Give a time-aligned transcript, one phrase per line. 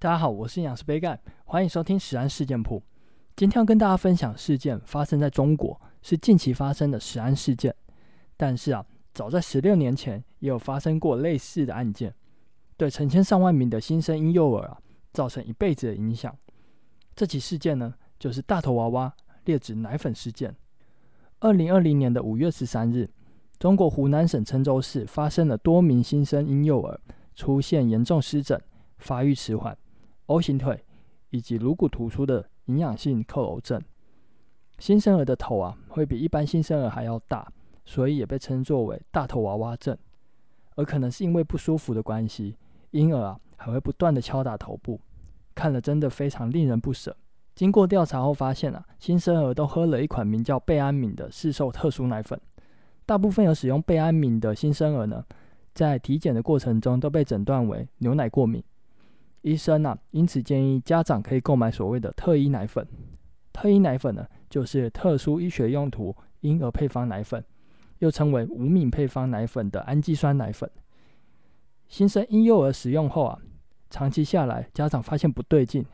[0.00, 2.80] 大家好，我是营养师杯盖，欢迎收听食安事件簿。
[3.34, 7.74] 今天要跟大家分享事件发生在中国，是近期发生的食安事件。
[8.36, 12.14] 但是啊，早在十六年前也有发生过类似的案件，
[12.76, 14.78] 对成千上万名的新生婴幼儿啊
[15.12, 16.32] 造成一辈子的影响。
[17.16, 19.12] 这起事件呢，就是大头娃娃
[19.46, 20.54] 劣质奶粉事件。
[21.40, 23.10] 二零二零年的五月十三日，
[23.58, 27.00] 中国湖南省郴州市发生了多名新生婴幼儿
[27.34, 28.62] 出现严重湿疹、
[28.98, 29.76] 发育迟缓。
[30.28, 30.84] O 型腿
[31.30, 33.82] 以及颅骨突出的营养性佝僂症，
[34.78, 37.50] 新生儿的头啊会比一般新生儿还要大，
[37.86, 39.96] 所以也被称作为大头娃娃症。
[40.76, 42.54] 而可能是因为不舒服的关系，
[42.90, 45.00] 婴儿啊还会不断的敲打头部，
[45.54, 47.16] 看了真的非常令人不舍。
[47.54, 52.38] 经过调查后发现啊，新生儿都喝了一款名叫贝安敏的市售特殊奶粉。
[53.06, 55.24] 大部分有使用贝安敏的新生儿呢，
[55.74, 58.62] 在体检的过程中都被诊断为牛奶过敏。
[59.42, 62.86] 医生啊，因此建议家长可以购买所谓的特医奶粉。
[63.52, 67.44] 特医奶粉呢，就是特殊医学用途婴儿配方奶粉，
[67.98, 70.70] 又称为无敏配方奶粉的氨基酸奶粉。
[71.88, 73.38] 新生婴幼儿使用后啊，
[73.90, 75.84] 长期下来，家长发现不对劲，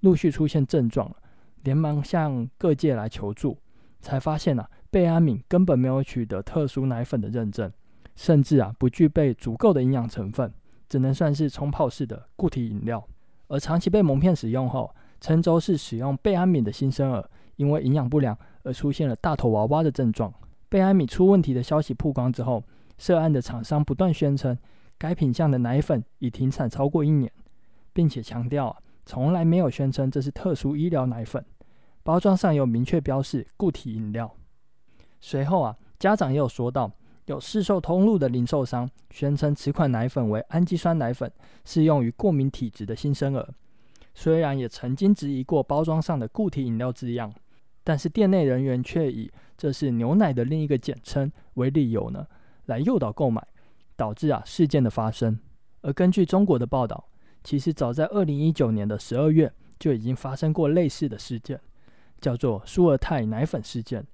[0.00, 1.14] 陆续出现症状，
[1.62, 3.58] 连忙向各界来求助，
[4.00, 7.70] 才发现啊，贝安敏根本没有取得特殊奶粉的认证，
[8.14, 10.52] 甚至啊，不具备足够的营养成分。
[10.92, 13.02] 只能算是冲泡式的固体饮料，
[13.48, 20.30] 而长期被蒙骗使用后，郴州市使用贝安敏的新生儿，因为营养不良而出现了大头娃娃的症状。
[20.68, 22.62] 贝安敏出问题的消息曝光之后，
[22.98, 24.54] 涉案的厂商不断宣称
[24.98, 27.32] 该品项的奶粉已停产超过一年，
[27.94, 31.42] 并且强调啊，从来没有宣称这是特殊医疗奶粉，
[32.02, 34.30] 包装上有明确标示固体饮料。
[35.22, 36.92] 随后啊，家长也有说到。
[37.26, 41.30] 有市售通路的零售商宣称此款奶粉为氨基酸奶粉，
[41.64, 43.48] 适用于过敏体质的新生儿。
[44.14, 47.32] 虽然也曾经质疑过包装上的固体饮料字样，
[47.84, 52.26] 但是店内人员却以这是牛奶的另一个简称为理由呢，
[52.66, 53.46] 来诱导购买，
[53.96, 55.38] 导致啊事件的发生。
[55.82, 57.08] 而根据中国的报道，
[57.44, 61.60] 其实早在二零一九年的十二月就已经发生过类似的事件，
[62.20, 64.04] 叫做舒尔泰奶粉事件。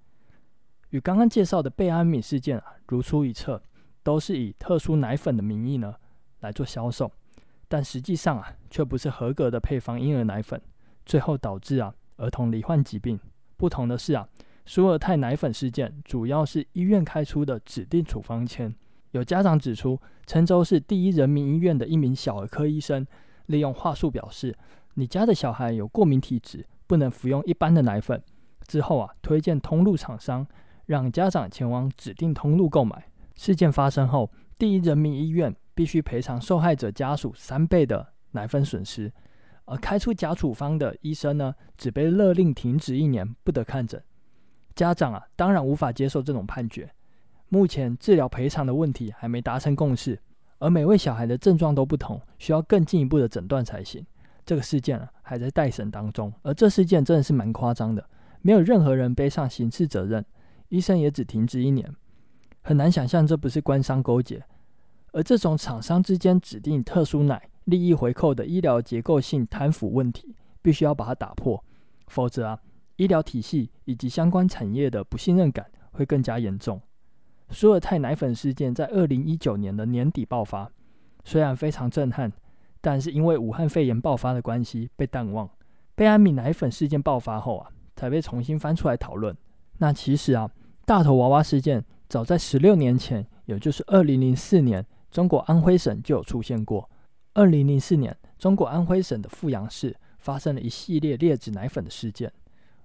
[0.90, 3.62] 与刚刚介绍的贝安敏事件啊如出一辙，
[4.02, 5.94] 都是以特殊奶粉的名义呢
[6.40, 7.10] 来做销售，
[7.68, 10.60] 但实际上啊却不是合格的配方婴儿奶粉，
[11.04, 13.20] 最后导致啊儿童罹患疾病。
[13.56, 14.26] 不同的是啊，
[14.64, 18.74] 舒尔泰奶粉事件主要是医院开出的指定处方签。
[19.10, 23.06] 有家长指出，郴州市第一人民医院的一名小儿科医生
[23.46, 24.56] 利用话术表示
[24.94, 28.22] ：“你家的小孩有过敏体质，不能服用一般的奶粉。”
[28.68, 30.46] 之后啊，推荐通路厂商。
[30.88, 33.04] 让家长前往指定通路购买。
[33.36, 39.12] 事件发生后，第一人民医院必须赔偿受害者家属三倍的奶粉损失，
[39.66, 44.02] 而开出假处方的医生呢，只被勒令停职一年，不得看诊。
[44.74, 46.90] 家长啊，当然无法接受这种判决。
[47.50, 50.18] 目前治疗赔偿的问题还没达成共识，
[50.58, 54.02] 而每位小孩的症状都不同，需要更进一步的诊断才行。
[54.46, 56.32] 这个事件啊，还在待审当中。
[56.40, 58.02] 而这事件真的是蛮夸张的，
[58.40, 60.24] 没有任何人背上刑事责任。
[60.68, 61.94] 医生也只停职一年，
[62.62, 64.44] 很难想象这不是官商勾结。
[65.12, 71.64] 而这种厂商之间指定特殊奶、利益回扣的医疗结构性贪腐问题，必须要把它打破，
[72.08, 72.60] 否则啊，
[72.96, 76.80] 医疗体系以及相关产业的不信任感会更加严重。
[77.50, 80.70] 舒尔泰奶粉事件在二零一九年的年底爆发，
[81.24, 82.30] 虽然非常震撼，
[82.82, 85.48] 但是因为武汉肺炎爆发的关系被淡忘。
[85.94, 89.34] 贝安敏奶粉事件爆发后啊，才被重新翻出来讨论。
[89.78, 90.50] 那其实啊，
[90.84, 96.90] 大头娃娃事件早在十六年前，也就是二零零四年，中国安徽省就有出现过。
[97.34, 102.32] 二零零四年，中国安徽省的阜阳市发生了一系列劣质奶粉的事件，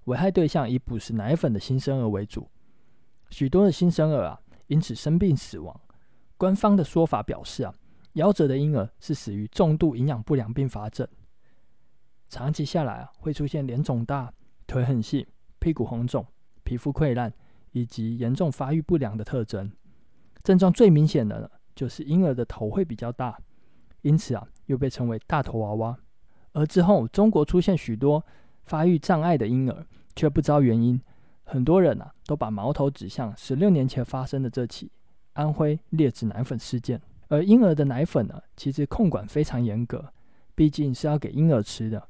[0.06, 2.48] 危害对象以捕食奶粉的新生儿为主，
[3.32, 5.76] 许多的新生儿啊因此生病死亡。
[6.38, 7.74] 官方的说法表示啊，
[8.14, 11.08] 夭折的婴儿是死于重度营养不良并发症，
[12.30, 14.32] 长期下来啊会出现脸肿大、
[14.68, 16.24] 腿很细、屁股红肿。
[16.74, 17.32] 皮肤溃烂
[17.72, 19.72] 以及严重发育不良的特征，
[20.44, 23.38] 症状最明显的呢，就是婴儿的头会比较大，
[24.02, 25.96] 因此啊，又被称为大头娃娃。
[26.54, 28.26] 而之后，中国出现许多
[28.64, 29.86] 发育障碍的婴儿，
[30.16, 31.00] 却不知道原因。
[31.44, 34.92] 很多人啊，都把矛头指向十六年前发生的这起
[35.34, 37.00] 安徽劣质奶粉事件。
[37.28, 40.12] 而婴儿的奶粉呢，其实控管非常严格，
[40.56, 42.08] 毕竟是要给婴儿吃的，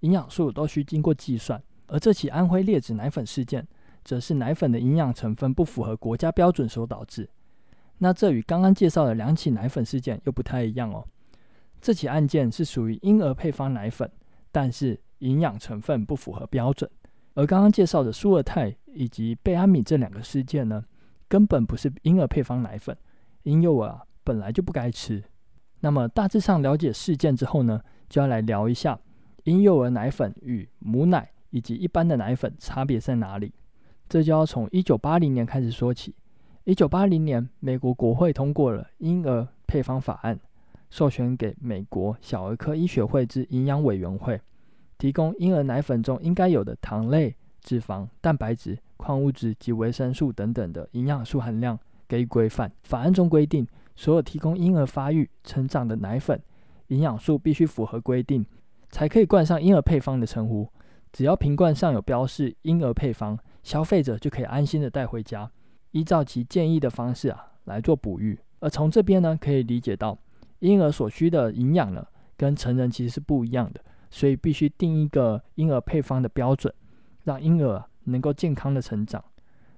[0.00, 1.62] 营养素都需经过计算。
[1.88, 3.66] 而这起安徽劣质奶粉事件，
[4.04, 7.28] 则是奶粉的营养成分不符合国家标准所导致。
[7.98, 11.06] 那这与刚刚介绍的两起奶粉事件又不太一样哦。
[11.80, 14.10] 这起案件是属于婴儿配方奶粉，
[14.50, 16.90] 但是营养成分不符合标准。
[17.34, 20.84] 而刚刚介绍的舒尔泰以及贝安米这两个事件呢，
[21.28, 22.96] 根本不是婴儿配方奶粉，
[23.44, 25.22] 婴幼儿啊本来就不该吃。
[25.80, 28.98] 那么大致上了解事件之后呢，就要来聊一下
[29.44, 33.52] 婴幼儿奶粉与母奶以及一般的奶粉差别在哪里。
[34.12, 36.14] 这就要从一九八零年开始说起。
[36.64, 40.38] 一九八零年，美国国会通过了婴儿配方法案，
[40.90, 44.38] 授权给美国小儿科医学会之营养委员会，
[44.98, 52.70] 提供婴儿奶粉中应该有的糖类、脂肪、蛋白质、矿物质及维生素等等的营养素含量给予规范。
[52.82, 53.66] 法案中规定，
[53.96, 56.38] 所有提供婴儿发育成长的奶粉，
[56.88, 58.44] 营养素必须符合规定，
[58.90, 60.68] 才可以冠上婴儿配方的称呼。
[61.10, 65.50] 只要瓶罐上有标示婴儿配方，消费者就可以安心的带回家。
[65.92, 70.16] 依照其建议的方式啊来做哺育，而从这边呢可以理解到，
[70.60, 72.06] 婴儿所需的营养呢
[72.36, 73.80] 跟成人其实是不一样的，
[74.10, 76.72] 所以必须定一个婴儿配方的标准，
[77.24, 79.22] 让婴儿能够健康的成长。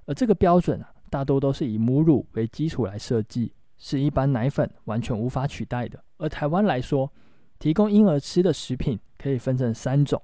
[0.06, 6.02] 而这个标准啊大多都是以母乳为基础来设计，是一般奶粉完全无法取代的。
[6.19, 7.12] 而台湾来说，
[7.58, 10.22] 提供婴儿吃的食品可以分成三种，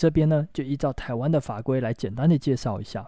[0.00, 3.06] 这边呢就依照台湾的法规来简单的介绍一下。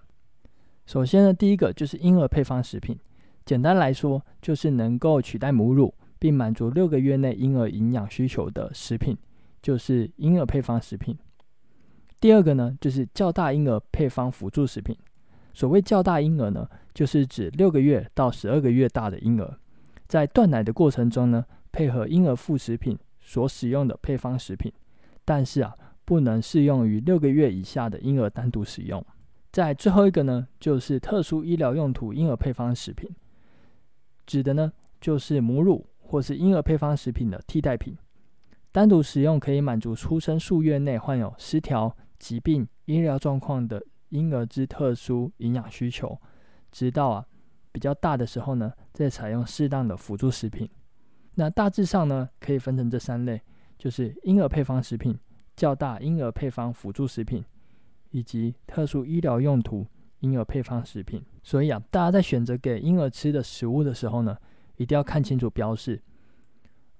[0.84, 2.98] 首先呢，第一个就是婴儿配方食品，
[3.46, 9.16] 简单来说就是能够取代母乳，并满足六个月内婴儿营养需求的食品，
[9.62, 11.16] 就是婴儿配方食品。
[12.20, 14.94] 第二个呢，就是较大婴儿配方辅助食品。
[15.54, 19.58] 所谓较大婴儿呢，就是指六个月到十二个月大的婴儿，
[20.08, 21.42] 在断奶的过程中呢，
[21.72, 24.70] 配合婴儿副食品所使用的配方食品，
[25.24, 29.04] 但是啊，不能适用于六个月以下的婴儿单独使用。
[29.50, 33.08] 在最后一个呢，就是特殊医疗用途婴儿配方食品，
[34.26, 37.96] 指的呢就是母乳或是婴儿配方食品的替代品，
[38.70, 46.18] 单独使用可以满足出生数月内患有失调、疾病、医疗状况的婴儿之特殊营养需求，
[46.70, 47.26] 直到啊
[47.70, 50.68] 比较大的时候呢，再采用适当的辅助食品。
[51.34, 53.40] 那大致上呢，可以分成这三类，
[53.78, 55.18] 就是婴儿配方食品、
[55.56, 57.44] 较大婴儿配方辅助食品。
[58.14, 59.86] 以及特殊医疗用途
[60.20, 64.36] 婴儿配方食品，所以啊，大家在选择给婴儿吃的食物的时候呢，
[64.76, 65.98] 一定要看清楚标示。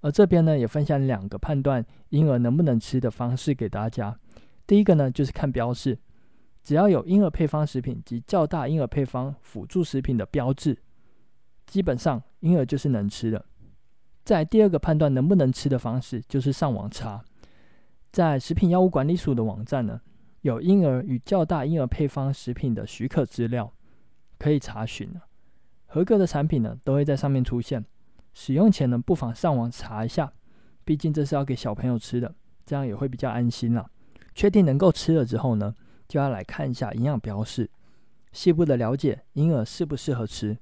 [0.00, 4.18] 而这边呢，也分享两个判断婴儿能不能吃的方式给大家。
[4.66, 5.98] 第一个呢，就是看标示，
[6.64, 10.78] 只要有婴儿配方食品及较大婴儿配方辅助食品的标志，
[11.66, 13.44] 基本上婴儿就是能吃的。
[14.24, 17.22] 在第二个判断能不能吃的方式，就是上网查，
[18.12, 20.00] 在食品药物管理署的网站呢。
[20.42, 23.72] 有婴儿与较大婴儿配方食品的许可资料
[24.40, 25.08] 可以查询，
[25.86, 27.84] 合格的产品呢都会在上面出现。
[28.34, 30.32] 使用前呢，不妨上网查一下，
[30.84, 32.34] 毕竟这是要给小朋友吃的，
[32.66, 33.88] 这样也会比较安心啦。
[34.34, 35.72] 确定能够吃了之后呢，
[36.08, 37.70] 就要来看一下营养标示，
[38.32, 40.58] 细部的了解婴儿适不适合吃。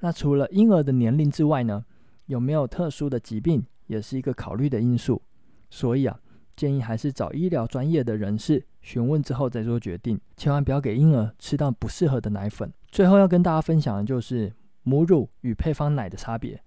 [0.00, 1.82] 那除了婴儿的年龄之外呢，
[2.26, 5.22] 有没有特殊的疾病也是一个考虑的因素。
[5.70, 6.20] 所以啊，
[6.58, 8.66] 建议还是找医疗专业的人士。
[8.82, 12.72] 询问之后再做决定，千万不要给婴儿吃到不适合的奶粉。
[12.90, 14.52] 最后要跟大家分享的就是
[14.82, 16.60] 母乳与配方奶的差别。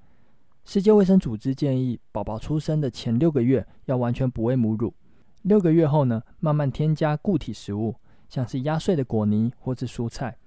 [0.64, 4.94] 世界卫生组织建议，宝宝出生的前六个月要完全哺喂母乳，
[5.42, 7.95] 六个月后呢，慢慢添加固体食物，
[8.30, 10.38] 像是压碎的果泥或是蔬菜，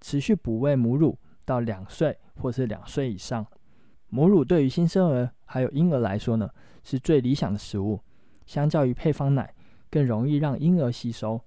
[0.00, 3.46] 持续哺喂母乳到两岁或是两岁以上。
[4.10, 6.50] 母乳对于新生儿还有婴儿来说呢，
[6.84, 7.98] 是最理想的食物，
[8.46, 9.54] 相较于配方奶。
[9.90, 11.38] 更容易让婴儿吸收，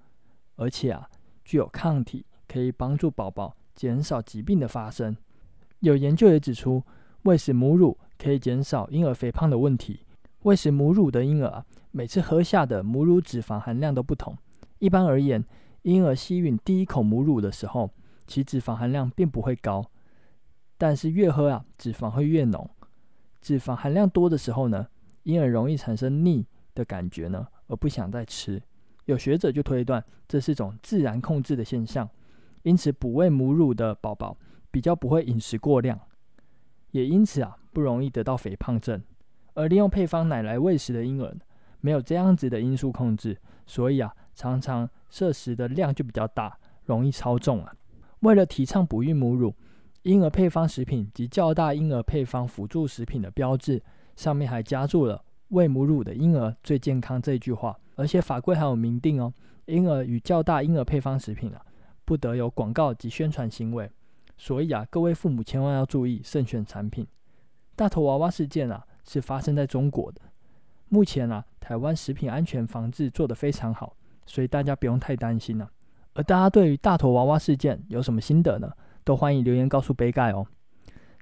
[0.55, 1.09] 而且啊，
[1.43, 5.17] 具有抗体，可以帮助宝宝减少疾病的发生。
[5.79, 6.83] 有研究也指出，
[7.23, 10.01] 喂食母乳可以减少婴儿肥胖的问题。
[10.43, 14.37] 喂食母乳的婴儿啊，每次喝下的母乳脂肪含量都不同。
[14.77, 15.43] 一般而言，
[15.81, 17.89] 婴儿吸吮第一口母乳的时候，
[18.27, 19.83] 其脂肪含量并不会高，
[20.77, 22.69] 但是越喝啊，脂肪会越浓。
[23.41, 24.87] 脂肪含量多的时候呢，
[25.23, 27.47] 婴儿容易产生腻的感觉呢。
[27.67, 28.61] 而不想再吃，
[29.05, 32.07] 有学者就推断这是一种自然控制的现象，
[32.61, 34.37] 因此哺喂母乳的宝宝
[34.69, 35.99] 比较不会饮食过量，
[36.91, 39.01] 也因此啊不容易得到肥胖症。
[39.55, 41.35] 而利用配方奶来喂食的婴儿，
[41.81, 47.73] 没有这样子的因素控制，所以啊常常摄食的量就比较大，容易超重啊。
[48.19, 49.55] 为了提倡哺育母乳，
[50.03, 53.81] 婴儿配方食品及较大婴儿配方辅助食品的标志
[54.15, 55.24] 上面还加注了。
[55.49, 59.33] 喂母乳的婴儿最健康这句话，而且法规还有明定哦，
[59.65, 61.61] 婴儿与较大婴儿配方食品啊，
[62.03, 63.89] 不得有广告及宣传行为。
[64.37, 67.07] 所以啊，各位父母千万要注意慎选产品。
[67.75, 70.21] 大头娃娃事件啊，是发生在中国的。
[70.89, 75.69] 目前啊，台湾食品安全防治做得非常好，所以大家不用太担心了。
[76.13, 78.71] 而大家对于大头娃娃事件有什么心得呢？
[79.03, 80.45] 都欢迎留言告诉杯盖哦。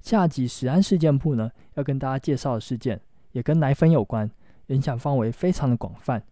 [0.02, 3.00] 下集食安事件簿呢，要跟大家介绍的事件
[3.34, 4.30] 也跟奶粉有关，
[4.68, 6.22] 影响范围非常的广泛，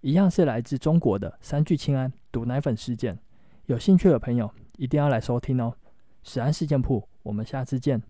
[0.00, 3.18] 一样是来自中国的三聚氰胺毒奶粉事件。
[3.66, 5.74] 有兴趣的朋友一定要来收听哦。
[6.22, 8.00] 食安事件铺，我们下次见。